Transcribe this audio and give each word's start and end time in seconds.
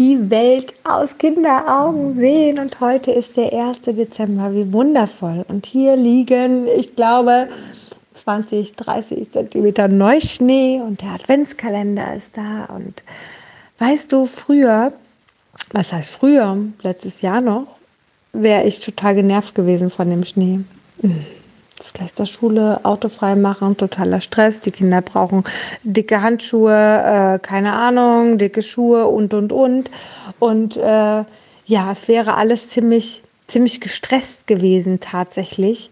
die 0.00 0.30
Welt 0.30 0.72
aus 0.82 1.18
Kinderaugen 1.18 2.16
sehen. 2.16 2.58
Und 2.58 2.80
heute 2.80 3.12
ist 3.12 3.36
der 3.36 3.52
1. 3.52 3.82
Dezember. 3.82 4.52
Wie 4.54 4.72
wundervoll. 4.72 5.44
Und 5.46 5.66
hier 5.66 5.94
liegen, 5.94 6.66
ich 6.66 6.96
glaube, 6.96 7.48
20, 8.14 8.76
30 8.76 9.30
Zentimeter 9.30 9.88
Neuschnee 9.88 10.80
und 10.80 11.02
der 11.02 11.10
Adventskalender 11.10 12.14
ist 12.14 12.38
da. 12.38 12.64
Und 12.74 13.04
weißt 13.78 14.10
du, 14.10 14.24
früher, 14.24 14.94
was 15.72 15.92
heißt 15.92 16.12
früher, 16.12 16.56
letztes 16.82 17.20
Jahr 17.20 17.42
noch, 17.42 17.78
wäre 18.32 18.64
ich 18.64 18.80
total 18.80 19.14
genervt 19.14 19.54
gewesen 19.54 19.90
von 19.90 20.08
dem 20.08 20.24
Schnee. 20.24 20.60
Das 21.80 21.94
gleich 21.94 22.12
der 22.12 22.26
Schule, 22.26 22.84
autofrei 22.84 23.36
machen, 23.36 23.78
totaler 23.78 24.20
Stress. 24.20 24.60
Die 24.60 24.70
Kinder 24.70 25.00
brauchen 25.00 25.44
dicke 25.82 26.20
Handschuhe, 26.20 26.74
äh, 26.74 27.38
keine 27.38 27.72
Ahnung, 27.72 28.36
dicke 28.36 28.60
Schuhe 28.60 29.06
und, 29.06 29.32
und, 29.32 29.50
und. 29.50 29.90
Und 30.38 30.76
äh, 30.76 31.24
ja, 31.64 31.90
es 31.90 32.06
wäre 32.06 32.34
alles 32.34 32.68
ziemlich, 32.68 33.22
ziemlich 33.46 33.80
gestresst 33.80 34.46
gewesen 34.46 35.00
tatsächlich, 35.00 35.90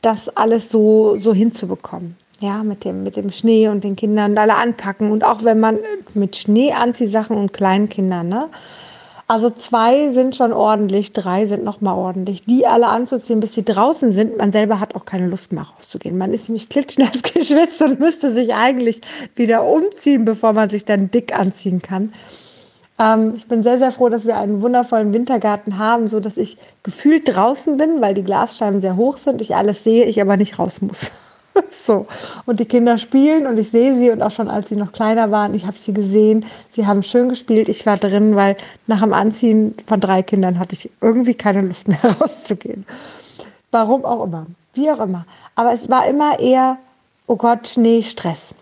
das 0.00 0.28
alles 0.28 0.70
so, 0.70 1.14
so 1.14 1.32
hinzubekommen. 1.32 2.16
Ja, 2.40 2.64
mit 2.64 2.84
dem, 2.84 3.04
mit 3.04 3.14
dem 3.14 3.30
Schnee 3.30 3.68
und 3.68 3.84
den 3.84 3.94
Kindern 3.94 4.36
alle 4.36 4.56
anpacken. 4.56 5.12
Und 5.12 5.22
auch 5.22 5.44
wenn 5.44 5.60
man 5.60 5.78
mit 6.14 6.34
Schneeanziehsachen 6.34 7.36
und 7.36 7.52
kleinen 7.52 7.88
Kindern, 7.88 8.28
ne? 8.28 8.48
Also 9.28 9.50
zwei 9.50 10.12
sind 10.12 10.36
schon 10.36 10.52
ordentlich, 10.52 11.12
drei 11.12 11.46
sind 11.46 11.64
noch 11.64 11.80
mal 11.80 11.94
ordentlich. 11.94 12.44
Die 12.44 12.66
alle 12.66 12.88
anzuziehen, 12.88 13.40
bis 13.40 13.54
sie 13.54 13.64
draußen 13.64 14.10
sind. 14.12 14.36
Man 14.36 14.52
selber 14.52 14.80
hat 14.80 14.94
auch 14.94 15.04
keine 15.04 15.26
Lust 15.26 15.52
mehr 15.52 15.62
rauszugehen. 15.62 16.18
Man 16.18 16.34
ist 16.34 16.48
nämlich 16.48 16.68
klitschnass 16.68 17.22
geschwitzt 17.34 17.80
und 17.82 18.00
müsste 18.00 18.30
sich 18.30 18.54
eigentlich 18.54 19.00
wieder 19.34 19.64
umziehen, 19.64 20.24
bevor 20.24 20.52
man 20.52 20.68
sich 20.70 20.84
dann 20.84 21.10
dick 21.10 21.38
anziehen 21.38 21.80
kann. 21.80 22.12
Ähm, 22.98 23.34
ich 23.36 23.46
bin 23.46 23.62
sehr, 23.62 23.78
sehr 23.78 23.92
froh, 23.92 24.08
dass 24.08 24.26
wir 24.26 24.36
einen 24.36 24.60
wundervollen 24.60 25.12
Wintergarten 25.12 25.78
haben, 25.78 26.08
so 26.08 26.20
dass 26.20 26.36
ich 26.36 26.58
gefühlt 26.82 27.34
draußen 27.34 27.76
bin, 27.76 28.00
weil 28.00 28.14
die 28.14 28.24
Glasscheiben 28.24 28.80
sehr 28.80 28.96
hoch 28.96 29.18
sind. 29.18 29.40
Ich 29.40 29.54
alles 29.54 29.84
sehe, 29.84 30.04
ich 30.04 30.20
aber 30.20 30.36
nicht 30.36 30.58
raus 30.58 30.80
muss. 30.80 31.10
so. 31.70 32.06
Und 32.46 32.60
die 32.60 32.66
Kinder 32.66 32.98
spielen 32.98 33.46
und 33.46 33.58
ich 33.58 33.70
sehe 33.70 33.96
sie 33.96 34.10
und 34.10 34.22
auch 34.22 34.30
schon 34.30 34.48
als 34.48 34.68
sie 34.68 34.76
noch 34.76 34.92
kleiner 34.92 35.30
waren, 35.30 35.54
ich 35.54 35.66
habe 35.66 35.78
sie 35.78 35.92
gesehen. 35.92 36.44
Sie 36.72 36.86
haben 36.86 37.02
schön 37.02 37.28
gespielt. 37.28 37.68
Ich 37.68 37.86
war 37.86 37.96
drin, 37.96 38.36
weil 38.36 38.56
nach 38.86 39.00
dem 39.00 39.12
Anziehen 39.12 39.74
von 39.86 40.00
drei 40.00 40.22
Kindern 40.22 40.58
hatte 40.58 40.74
ich 40.74 40.90
irgendwie 41.00 41.34
keine 41.34 41.62
Lust 41.62 41.88
mehr 41.88 42.00
rauszugehen. 42.20 42.86
Warum 43.70 44.04
auch 44.04 44.24
immer. 44.24 44.46
Wie 44.74 44.90
auch 44.90 45.00
immer. 45.00 45.26
Aber 45.54 45.72
es 45.72 45.88
war 45.88 46.06
immer 46.06 46.38
eher, 46.38 46.78
oh 47.26 47.36
Gott, 47.36 47.68
Schnee, 47.68 48.02
Stress. 48.02 48.54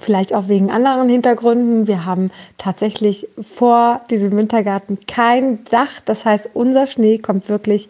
Vielleicht 0.00 0.32
auch 0.32 0.48
wegen 0.48 0.70
anderen 0.70 1.08
Hintergründen. 1.08 1.86
Wir 1.86 2.06
haben 2.06 2.30
tatsächlich 2.56 3.28
vor 3.40 4.00
diesem 4.10 4.32
Wintergarten 4.32 4.98
kein 5.06 5.64
Dach. 5.66 6.00
Das 6.04 6.24
heißt, 6.24 6.50
unser 6.54 6.86
Schnee 6.86 7.18
kommt 7.18 7.48
wirklich 7.48 7.88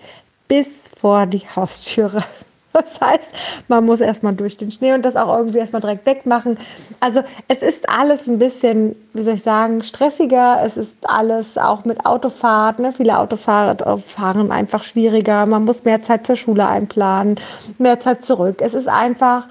bis 0.48 0.90
vor 0.98 1.26
die 1.26 1.42
Haustüre. 1.54 2.24
Das 2.82 3.00
heißt, 3.00 3.32
man 3.68 3.84
muss 3.84 4.00
erstmal 4.00 4.34
durch 4.34 4.56
den 4.56 4.70
Schnee 4.70 4.92
und 4.92 5.04
das 5.04 5.16
auch 5.16 5.36
irgendwie 5.36 5.58
erstmal 5.58 5.82
direkt 5.82 6.06
wegmachen. 6.06 6.58
Also 7.00 7.22
es 7.48 7.62
ist 7.62 7.88
alles 7.88 8.26
ein 8.26 8.38
bisschen, 8.38 8.96
wie 9.12 9.22
soll 9.22 9.34
ich 9.34 9.42
sagen, 9.42 9.82
stressiger. 9.82 10.60
Es 10.64 10.76
ist 10.76 10.96
alles 11.02 11.58
auch 11.58 11.84
mit 11.84 12.04
Autofahrt. 12.06 12.78
Ne? 12.78 12.92
Viele 12.92 13.18
Autofahrer 13.18 13.98
fahren 13.98 14.50
einfach 14.50 14.84
schwieriger. 14.84 15.44
Man 15.46 15.64
muss 15.64 15.84
mehr 15.84 16.02
Zeit 16.02 16.26
zur 16.26 16.36
Schule 16.36 16.66
einplanen, 16.66 17.38
mehr 17.78 18.00
Zeit 18.00 18.24
zurück. 18.24 18.60
Es 18.60 18.74
ist 18.74 18.88
einfach, 18.88 19.48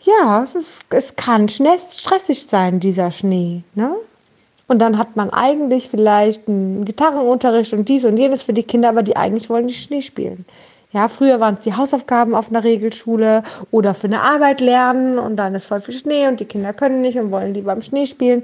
ja, 0.00 0.42
es, 0.42 0.54
ist, 0.54 0.82
es 0.90 1.16
kann 1.16 1.48
schnell 1.48 1.78
stressig 1.78 2.46
sein, 2.48 2.80
dieser 2.80 3.10
Schnee. 3.10 3.62
Ne? 3.74 3.94
Und 4.66 4.78
dann 4.78 4.98
hat 4.98 5.16
man 5.16 5.30
eigentlich 5.30 5.88
vielleicht 5.88 6.48
einen 6.48 6.84
Gitarrenunterricht 6.84 7.72
und 7.72 7.88
dies 7.88 8.04
und 8.04 8.16
jenes 8.16 8.44
für 8.44 8.52
die 8.52 8.62
Kinder, 8.62 8.88
aber 8.88 9.02
die 9.02 9.16
eigentlich 9.16 9.50
wollen 9.50 9.66
die 9.66 9.74
Schnee 9.74 10.00
spielen. 10.00 10.46
Ja, 10.92 11.06
früher 11.06 11.38
waren 11.38 11.54
es 11.54 11.60
die 11.60 11.76
Hausaufgaben 11.76 12.34
auf 12.34 12.50
einer 12.50 12.64
Regelschule 12.64 13.44
oder 13.70 13.94
für 13.94 14.08
eine 14.08 14.22
Arbeit 14.22 14.60
lernen 14.60 15.20
und 15.20 15.36
dann 15.36 15.54
ist 15.54 15.66
voll 15.66 15.80
viel 15.80 15.94
Schnee 15.94 16.26
und 16.26 16.40
die 16.40 16.46
Kinder 16.46 16.72
können 16.72 17.00
nicht 17.00 17.16
und 17.16 17.30
wollen 17.30 17.54
lieber 17.54 17.72
im 17.72 17.82
Schnee 17.82 18.06
spielen. 18.06 18.42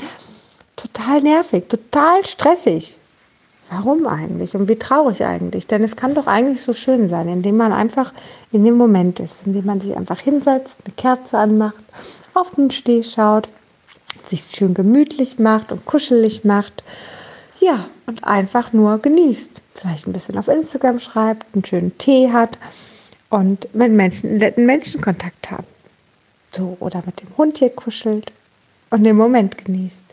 Total 0.76 1.20
nervig, 1.22 1.68
total 1.68 2.24
stressig. 2.24 2.98
Warum 3.68 4.06
eigentlich? 4.06 4.54
Und 4.54 4.68
wie 4.68 4.76
traurig 4.76 5.24
eigentlich? 5.24 5.66
Denn 5.66 5.82
es 5.82 5.96
kann 5.96 6.14
doch 6.14 6.28
eigentlich 6.28 6.62
so 6.62 6.72
schön 6.72 7.08
sein, 7.08 7.28
indem 7.28 7.56
man 7.56 7.72
einfach 7.72 8.12
in 8.52 8.64
dem 8.64 8.76
Moment 8.76 9.18
ist, 9.18 9.44
indem 9.44 9.66
man 9.66 9.80
sich 9.80 9.96
einfach 9.96 10.20
hinsetzt, 10.20 10.76
eine 10.84 10.94
Kerze 10.94 11.38
anmacht, 11.38 11.82
auf 12.34 12.52
den 12.52 12.70
Steh 12.70 13.02
schaut, 13.02 13.48
sich 14.28 14.42
schön 14.42 14.72
gemütlich 14.72 15.40
macht 15.40 15.72
und 15.72 15.84
kuschelig 15.84 16.44
macht. 16.44 16.84
Ja, 17.58 17.86
und 18.06 18.22
einfach 18.22 18.72
nur 18.72 18.98
genießt 18.98 19.62
vielleicht 19.76 20.06
ein 20.06 20.12
bisschen 20.12 20.38
auf 20.38 20.48
Instagram 20.48 20.98
schreibt, 21.00 21.46
einen 21.54 21.64
schönen 21.64 21.96
Tee 21.98 22.32
hat 22.32 22.58
und 23.30 23.74
mit 23.74 23.92
Menschen, 23.92 24.38
netten 24.38 24.66
Menschenkontakt 24.66 25.50
haben. 25.50 25.66
So, 26.52 26.76
oder 26.80 27.02
mit 27.04 27.20
dem 27.20 27.28
Hund 27.36 27.58
hier 27.58 27.70
kuschelt 27.70 28.32
und 28.90 29.04
den 29.04 29.16
Moment 29.16 29.58
genießt, 29.64 30.04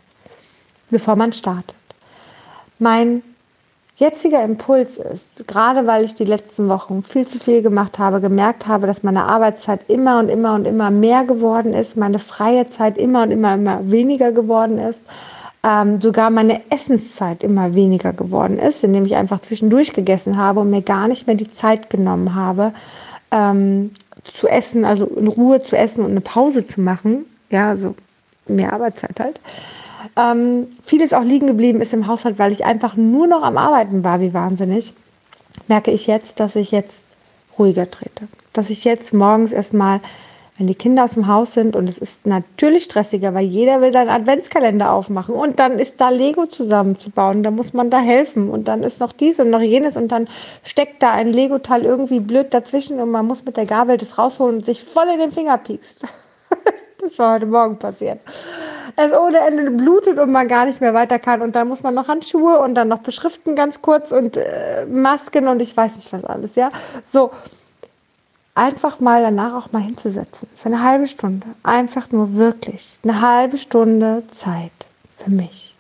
bevor 0.90 1.16
man 1.16 1.32
startet. 1.32 1.76
Mein 2.80 3.24
jetziger 3.96 4.44
Impuls 4.44 4.98
ist, 4.98 5.48
gerade 5.48 5.86
weil 5.88 6.06
ich 6.06 6.16
die 6.16 6.26
letzten 6.26 6.68
Wochen 6.68 7.04
viel 7.04 7.28
zu 7.28 7.40
viel 7.40 7.62
gemacht 7.62 8.00
habe, 8.00 8.20
gemerkt 8.20 8.68
habe, 8.68 8.88
dass 8.88 9.04
meine 9.04 9.26
Arbeitszeit 9.26 9.82
immer 9.90 10.20
und 10.20 10.30
immer 10.30 10.56
und 10.56 10.66
immer 10.66 10.90
mehr 10.90 11.24
geworden 11.24 11.74
ist, 11.74 11.96
meine 11.96 12.20
freie 12.20 12.70
Zeit 12.70 12.98
immer 12.98 13.24
und 13.24 13.32
immer, 13.32 13.54
immer 13.54 13.80
weniger 13.90 14.32
geworden 14.32 14.80
ist, 14.80 15.02
ähm, 15.64 16.02
sogar 16.02 16.30
meine 16.30 16.62
Essenszeit 16.70 17.42
immer 17.42 17.74
weniger 17.74 18.12
geworden 18.14 18.60
ist, 18.60 18.84
indem 18.84 19.06
ich 19.06 19.16
einfach 19.16 19.42
zwischendurch 19.42 19.94
gegessen 19.94 20.38
habe 20.38 20.60
und 20.60 20.70
mir 20.70 20.82
gar 20.82 21.08
nicht 21.08 21.26
mehr 21.26 21.38
die 21.38 21.50
Zeit 21.50 21.90
genommen 21.90 22.36
habe, 22.36 22.74
ähm, 23.32 23.92
zu 24.34 24.48
essen, 24.48 24.86
also 24.86 25.06
in 25.06 25.28
Ruhe 25.28 25.64
zu 25.64 25.78
essen 25.78 26.04
und 26.04 26.12
eine 26.12 26.22
Pause 26.22 26.68
zu 26.68 26.82
machen. 26.82 27.26
Ja, 27.50 27.70
also 27.70 27.96
mehr 28.48 28.74
Arbeitszeit 28.74 29.20
halt. 29.20 29.40
Ähm, 30.18 30.68
vieles 30.84 31.14
auch 31.14 31.24
liegen 31.24 31.48
geblieben 31.48 31.82
ist 31.82 31.94
im 31.94 32.08
Haushalt, 32.08 32.38
weil 32.40 32.52
ich 32.52 32.66
einfach 32.66 32.96
nur 32.96 33.28
noch 33.28 33.42
am 33.42 33.58
Arbeiten 33.58 34.04
war, 34.04 34.20
wie 34.20 34.34
wahnsinnig. 34.34 34.94
Merke 35.68 35.92
ich 35.92 36.08
jetzt, 36.08 36.40
dass 36.40 36.56
ich 36.56 36.72
jetzt 36.72 37.06
ruhiger 37.58 37.90
trete. 37.90 38.28
Dass 38.52 38.70
ich 38.70 38.84
jetzt 38.84 39.14
morgens 39.14 39.52
erstmal 39.52 40.02
wenn 40.58 40.68
die 40.68 40.76
Kinder 40.76 41.04
aus 41.04 41.14
dem 41.14 41.28
Haus 41.28 41.54
sind 41.54 41.76
und 41.76 41.90
es 41.90 41.98
ist 41.98 42.28
natürlich 42.28 42.84
stressiger, 42.84 43.34
weil 43.34 43.46
jeder 43.46 43.82
will 43.82 43.92
seinen 43.92 44.10
Adventskalender 44.10 44.92
aufmachen 44.92 45.34
und 45.34 45.60
dann 45.60 45.80
ist 45.80 46.00
da 46.00 46.10
Lego 46.10 46.46
zusammenzubauen, 46.46 47.42
da 47.42 47.50
muss 47.50 47.74
man 47.74 47.90
da 47.90 48.00
helfen 48.00 48.50
und 48.50 48.68
dann 48.68 48.84
ist 48.84 49.00
noch 49.00 49.14
dies 49.14 49.40
und 49.40 49.50
noch 49.50 49.62
jenes 49.62 49.98
und 49.98 50.12
dann 50.12 50.28
steckt 50.64 51.02
da 51.02 51.12
ein 51.12 51.34
Lego-Teil 51.34 51.86
irgendwie 51.86 52.20
blöd 52.20 52.54
dazwischen 52.54 53.00
und 53.00 53.10
man 53.10 53.26
muss 53.26 53.44
mit 53.44 53.58
der 53.58 53.66
Gabel 53.66 53.98
das 53.98 54.18
rausholen 54.20 54.58
und 54.58 54.66
sich 54.66 54.84
voll 54.84 55.08
in 55.12 55.20
den 55.20 55.32
Finger 55.32 55.58
piekst. 55.58 56.06
das 57.02 57.18
war 57.18 57.36
heute 57.36 57.48
Morgen 57.48 57.80
passiert. 57.80 58.20
Es 58.96 59.12
ohne 59.12 59.40
Ende 59.40 59.72
blutet 59.72 60.20
und 60.20 60.32
man 60.32 60.48
gar 60.48 60.66
nicht 60.66 60.82
mehr 60.82 60.94
weiter 60.94 61.18
kann 61.18 61.42
und 61.42 61.56
dann 61.56 61.68
muss 61.68 61.82
man 61.82 61.96
noch 61.96 62.08
Handschuhe 62.08 62.60
und 62.60 62.76
dann 62.76 62.90
noch 62.90 63.00
beschriften 63.00 63.56
ganz 63.56 63.82
kurz 63.82 64.12
und 64.12 64.38
äh, 64.38 64.86
Masken 64.88 65.48
und 65.48 65.64
ich 65.64 65.76
weiß 65.76 65.96
nicht 65.96 66.14
was 66.14 66.24
alles, 66.26 66.54
ja. 66.54 66.70
So 67.12 67.32
einfach 68.56 69.00
mal 69.00 69.22
danach 69.22 69.56
auch 69.56 69.72
mal 69.72 69.82
hinzusetzen. 69.82 70.48
Für 70.56 70.68
eine 70.68 70.84
halbe 70.84 71.08
Stunde. 71.08 71.48
Einfach 71.64 72.12
nur 72.12 72.36
wirklich 72.36 73.00
eine 73.04 73.22
halbe 73.22 73.58
Stunde 73.58 74.24
Zeit 74.32 74.72
für 75.18 75.32
mich. 75.32 75.76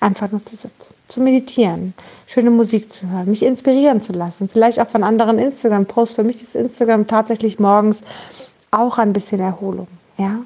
Einfach 0.00 0.32
nur 0.32 0.44
zu 0.44 0.56
sitzen, 0.56 0.94
zu 1.06 1.20
meditieren, 1.20 1.94
schöne 2.26 2.50
Musik 2.50 2.92
zu 2.92 3.08
hören, 3.08 3.28
mich 3.28 3.44
inspirieren 3.44 4.00
zu 4.00 4.12
lassen. 4.12 4.48
Vielleicht 4.48 4.80
auch 4.80 4.88
von 4.88 5.04
anderen 5.04 5.38
Instagram-Posts. 5.38 6.16
Für 6.16 6.24
mich 6.24 6.42
ist 6.42 6.56
Instagram 6.56 7.06
tatsächlich 7.06 7.60
morgens 7.60 8.00
auch 8.72 8.98
ein 8.98 9.12
bisschen 9.12 9.40
Erholung. 9.40 9.86
Ja, 10.18 10.40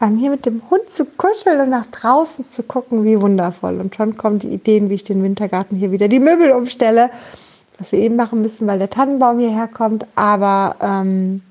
ähm, 0.00 0.16
hier 0.16 0.30
mit 0.30 0.44
dem 0.44 0.62
Hund 0.70 0.90
zu 0.90 1.04
kuscheln 1.04 1.60
und 1.60 1.70
nach 1.70 1.86
draußen 1.86 2.44
zu 2.50 2.64
gucken, 2.64 3.04
wie 3.04 3.20
wundervoll. 3.20 3.80
Und 3.80 3.94
schon 3.94 4.16
kommen 4.16 4.40
die 4.40 4.48
Ideen, 4.48 4.90
wie 4.90 4.94
ich 4.94 5.04
den 5.04 5.22
Wintergarten 5.22 5.76
hier 5.76 5.92
wieder 5.92 6.08
die 6.08 6.18
Möbel 6.18 6.50
umstelle 6.50 7.10
was 7.80 7.92
wir 7.92 7.98
eben 7.98 8.16
machen 8.16 8.42
müssen, 8.42 8.66
weil 8.66 8.78
der 8.78 8.90
Tannenbaum 8.90 9.38
hierher 9.38 9.68
kommt. 9.68 10.06
Aber 10.14 10.76
ähm, 10.80 11.42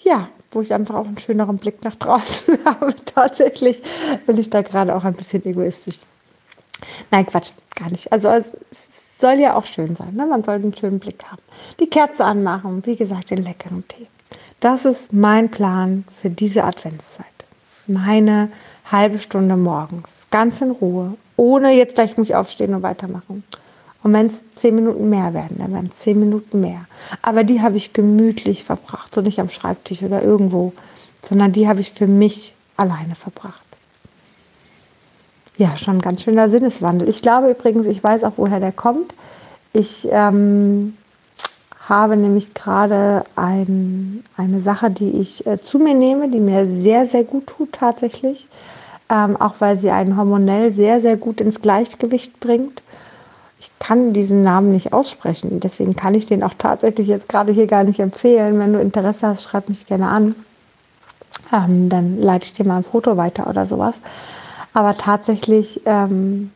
ja, 0.00 0.28
wo 0.50 0.60
ich 0.60 0.72
einfach 0.72 0.94
auch 0.94 1.06
einen 1.06 1.18
schöneren 1.18 1.58
Blick 1.58 1.84
nach 1.84 1.96
draußen 1.96 2.58
habe. 2.64 2.94
Tatsächlich 3.04 3.82
bin 4.26 4.38
ich 4.38 4.50
da 4.50 4.62
gerade 4.62 4.94
auch 4.94 5.04
ein 5.04 5.14
bisschen 5.14 5.44
egoistisch. 5.44 6.00
Nein, 7.10 7.26
Quatsch, 7.26 7.50
gar 7.74 7.90
nicht. 7.90 8.12
Also 8.12 8.28
es, 8.28 8.50
soll 9.20 9.40
ja 9.40 9.56
auch 9.56 9.64
schön 9.64 9.96
sein. 9.96 10.14
Ne? 10.14 10.26
Man 10.26 10.44
soll 10.44 10.54
einen 10.54 10.76
schönen 10.76 11.00
Blick 11.00 11.24
haben. 11.24 11.42
Die 11.80 11.90
Kerze 11.90 12.24
anmachen, 12.24 12.86
wie 12.86 12.94
gesagt, 12.96 13.30
den 13.30 13.42
leckeren 13.42 13.82
Tee. 13.88 14.06
Das 14.60 14.84
ist 14.84 15.12
mein 15.12 15.50
Plan 15.50 16.04
für 16.12 16.30
diese 16.30 16.62
Adventszeit. 16.62 17.26
Meine 17.86 18.50
halbe 18.90 19.18
Stunde 19.18 19.56
morgens, 19.56 20.08
ganz 20.30 20.60
in 20.60 20.70
Ruhe, 20.70 21.14
ohne 21.36 21.72
jetzt 21.72 21.96
gleich 21.96 22.16
mich 22.16 22.34
aufstehen 22.34 22.74
und 22.74 22.82
weitermachen. 22.82 23.44
Und 24.02 24.12
wenn 24.12 24.26
es 24.26 24.40
zehn 24.54 24.74
Minuten 24.74 25.10
mehr 25.10 25.34
werden, 25.34 25.58
dann 25.58 25.72
werden 25.72 25.90
es 25.92 25.98
zehn 25.98 26.20
Minuten 26.20 26.60
mehr. 26.60 26.86
Aber 27.20 27.42
die 27.44 27.60
habe 27.60 27.76
ich 27.76 27.92
gemütlich 27.92 28.64
verbracht 28.64 29.16
und 29.16 29.24
nicht 29.24 29.40
am 29.40 29.50
Schreibtisch 29.50 30.02
oder 30.02 30.22
irgendwo, 30.22 30.72
sondern 31.22 31.52
die 31.52 31.68
habe 31.68 31.80
ich 31.80 31.92
für 31.92 32.06
mich 32.06 32.54
alleine 32.76 33.16
verbracht. 33.16 33.62
ja, 35.56 35.76
schon 35.76 35.96
ein 35.96 36.00
ganz 36.00 36.22
schöner 36.22 36.48
Sinneswandel. 36.48 37.08
Ich 37.08 37.20
glaube 37.20 37.50
übrigens, 37.50 37.86
ich 37.86 38.02
weiß 38.02 38.22
auch, 38.22 38.34
woher 38.36 38.60
der 38.60 38.70
kommt. 38.70 39.12
Ich 39.72 40.08
ähm, 40.10 40.96
habe 41.88 42.16
nämlich 42.16 42.54
gerade 42.54 43.24
ein, 43.34 44.22
eine 44.36 44.60
Sache, 44.60 44.90
die 44.90 45.20
ich 45.20 45.46
äh, 45.46 45.60
zu 45.60 45.80
mir 45.80 45.94
nehme, 45.94 46.28
die 46.28 46.38
mir 46.38 46.66
sehr, 46.66 47.06
sehr 47.06 47.24
gut 47.24 47.48
tut 47.48 47.72
tatsächlich. 47.72 48.48
Ähm, 49.10 49.36
auch 49.36 49.56
weil 49.58 49.80
sie 49.80 49.90
einen 49.90 50.16
hormonell 50.16 50.72
sehr, 50.72 51.00
sehr 51.00 51.16
gut 51.16 51.40
ins 51.40 51.60
Gleichgewicht 51.60 52.40
bringt. 52.40 52.82
Ich 53.60 53.70
kann 53.78 54.12
diesen 54.12 54.42
Namen 54.42 54.72
nicht 54.72 54.92
aussprechen, 54.92 55.60
deswegen 55.60 55.96
kann 55.96 56.14
ich 56.14 56.26
den 56.26 56.44
auch 56.44 56.54
tatsächlich 56.56 57.08
jetzt 57.08 57.28
gerade 57.28 57.52
hier 57.52 57.66
gar 57.66 57.84
nicht 57.84 57.98
empfehlen. 57.98 58.58
Wenn 58.58 58.72
du 58.72 58.80
Interesse 58.80 59.26
hast, 59.28 59.42
schreib 59.42 59.68
mich 59.68 59.86
gerne 59.86 60.08
an. 60.08 60.34
Ähm, 61.52 61.88
dann 61.88 62.20
leite 62.20 62.46
ich 62.46 62.52
dir 62.52 62.64
mal 62.64 62.78
ein 62.78 62.84
Foto 62.84 63.16
weiter 63.16 63.48
oder 63.48 63.66
sowas. 63.66 63.96
Aber 64.74 64.96
tatsächlich 64.96 65.80
ähm, 65.86 66.52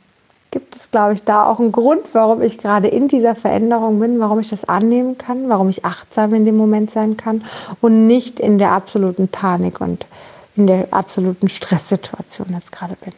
gibt 0.52 0.76
es, 0.76 0.90
glaube 0.90 1.14
ich, 1.14 1.24
da 1.24 1.46
auch 1.46 1.58
einen 1.58 1.72
Grund, 1.72 2.02
warum 2.12 2.42
ich 2.42 2.58
gerade 2.58 2.86
in 2.86 3.08
dieser 3.08 3.34
Veränderung 3.34 3.98
bin, 3.98 4.20
warum 4.20 4.38
ich 4.38 4.50
das 4.50 4.64
annehmen 4.64 5.18
kann, 5.18 5.48
warum 5.48 5.68
ich 5.68 5.84
achtsam 5.84 6.34
in 6.34 6.44
dem 6.44 6.56
Moment 6.56 6.90
sein 6.90 7.16
kann 7.16 7.42
und 7.80 8.06
nicht 8.06 8.38
in 8.38 8.58
der 8.58 8.72
absoluten 8.72 9.28
Panik 9.28 9.80
und 9.80 10.06
in 10.54 10.66
der 10.66 10.88
absoluten 10.92 11.48
Stresssituation 11.48 12.48
jetzt 12.52 12.70
gerade 12.70 12.96
bin. 13.02 13.14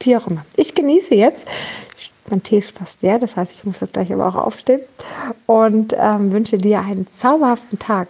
Wie 0.00 0.16
auch 0.16 0.26
immer. 0.26 0.44
Ich 0.56 0.74
genieße 0.74 1.14
jetzt. 1.14 1.46
Mein 2.30 2.42
Tee 2.42 2.58
ist 2.58 2.76
fast 2.76 3.02
leer, 3.02 3.18
das 3.18 3.36
heißt, 3.36 3.52
ich 3.52 3.64
muss 3.64 3.80
jetzt 3.80 3.92
gleich 3.92 4.12
aber 4.12 4.26
auch 4.26 4.36
aufstehen 4.36 4.80
und 5.46 5.94
ähm, 5.98 6.32
wünsche 6.32 6.56
dir 6.58 6.80
einen 6.80 7.06
zauberhaften 7.10 7.78
Tag. 7.78 8.08